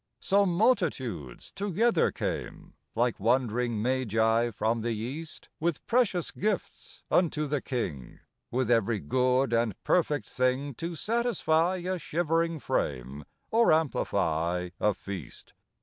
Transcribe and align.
So 0.19 0.47
multitudes 0.47 1.51
together 1.51 2.09
came, 2.11 2.73
Like 2.95 3.19
wandering 3.19 3.83
magi 3.83 4.49
from 4.49 4.81
the 4.81 4.97
East 4.97 5.49
With 5.59 5.85
precious 5.85 6.31
gifts 6.31 7.03
unto 7.11 7.45
the 7.45 7.61
King, 7.61 8.19
With 8.49 8.71
every 8.71 8.99
good 8.99 9.53
and 9.53 9.75
perfect 9.83 10.27
thing 10.27 10.73
To 10.73 10.95
satisfy 10.95 11.75
a 11.85 11.99
shivering 11.99 12.57
frame 12.57 13.25
Or 13.51 13.71
amplify 13.71 14.69
a 14.79 14.95
feast. 14.95 15.53